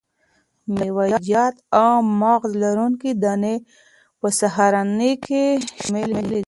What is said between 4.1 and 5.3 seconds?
په سهارنۍ